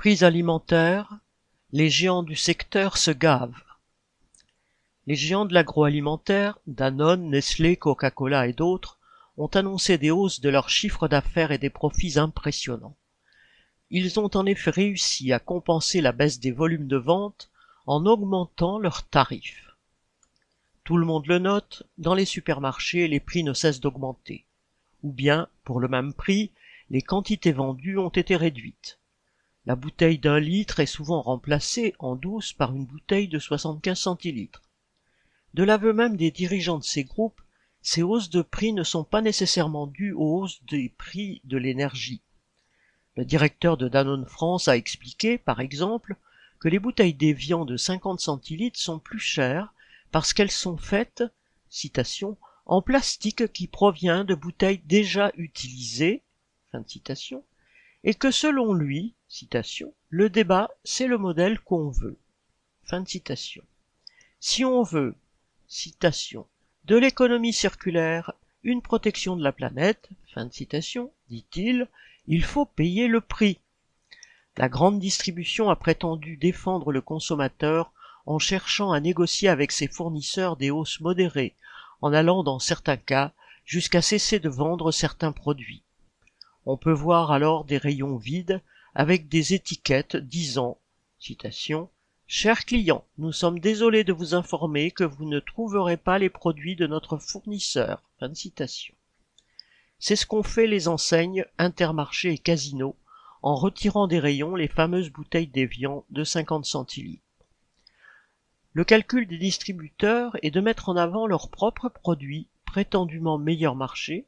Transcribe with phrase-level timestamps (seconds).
[0.00, 1.18] Prix alimentaires,
[1.72, 3.62] les géants du secteur se gavent.
[5.06, 8.98] Les géants de l'agroalimentaire, Danone, Nestlé, Coca-Cola et d'autres,
[9.36, 12.96] ont annoncé des hausses de leurs chiffres d'affaires et des profits impressionnants.
[13.90, 17.50] Ils ont en effet réussi à compenser la baisse des volumes de vente
[17.84, 19.76] en augmentant leurs tarifs.
[20.82, 24.46] Tout le monde le note, dans les supermarchés, les prix ne cessent d'augmenter.
[25.02, 26.52] Ou bien, pour le même prix,
[26.88, 28.96] les quantités vendues ont été réduites.
[29.66, 34.62] La bouteille d'un litre est souvent remplacée en douce par une bouteille de 75 centilitres.
[35.52, 37.42] De l'aveu même des dirigeants de ces groupes,
[37.82, 42.22] ces hausses de prix ne sont pas nécessairement dues aux hausses des prix de l'énergie.
[43.16, 46.16] Le directeur de Danone France a expliqué, par exemple,
[46.58, 49.74] que les bouteilles d'évian de 50 centilitres sont plus chères
[50.10, 51.22] parce qu'elles sont faites,
[51.68, 56.22] citation, en plastique qui provient de bouteilles déjà utilisées,
[56.72, 57.44] fin de citation,
[58.04, 59.14] et que selon lui,
[60.08, 62.18] le débat, c'est le modèle qu'on veut.
[62.82, 63.62] Fin de citation.
[64.40, 65.14] Si on veut,
[65.68, 66.46] citation,
[66.86, 68.32] de l'économie circulaire,
[68.64, 71.86] une protection de la planète, fin de citation, dit-il,
[72.26, 73.60] il faut payer le prix.
[74.56, 77.92] La grande distribution a prétendu défendre le consommateur
[78.26, 81.54] en cherchant à négocier avec ses fournisseurs des hausses modérées,
[82.02, 83.32] en allant dans certains cas
[83.64, 85.82] jusqu'à cesser de vendre certains produits.
[86.66, 88.60] On peut voir alors des rayons vides
[88.94, 90.78] avec des étiquettes disant
[92.26, 96.76] Chers clients, nous sommes désolés de vous informer que vous ne trouverez pas les produits
[96.76, 98.02] de notre fournisseur.
[99.98, 102.96] C'est ce qu'ont fait les enseignes Intermarché et Casino
[103.42, 107.22] en retirant des rayons les fameuses bouteilles d'évian de 50 centilitres.
[108.72, 114.26] Le calcul des distributeurs est de mettre en avant leurs propres produits prétendument meilleur marché,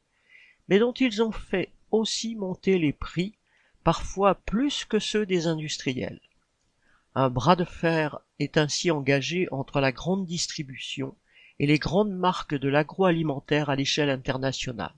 [0.67, 3.37] mais dont ils ont fait aussi monter les prix,
[3.83, 6.21] parfois plus que ceux des industriels.
[7.15, 11.15] Un bras de fer est ainsi engagé entre la grande distribution
[11.59, 14.95] et les grandes marques de l'agroalimentaire à l'échelle internationale.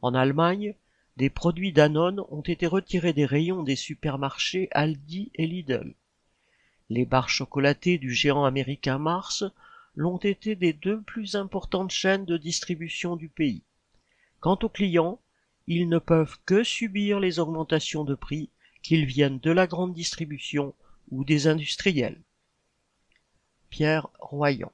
[0.00, 0.74] En Allemagne,
[1.16, 5.94] des produits Danone ont été retirés des rayons des supermarchés Aldi et Lidl.
[6.88, 9.44] Les barres chocolatées du géant américain Mars
[9.94, 13.62] l'ont été des deux plus importantes chaînes de distribution du pays.
[14.40, 15.20] Quant aux clients,
[15.66, 18.50] ils ne peuvent que subir les augmentations de prix,
[18.82, 20.74] qu'ils viennent de la grande distribution
[21.10, 22.20] ou des industriels.
[23.70, 24.72] Pierre Royan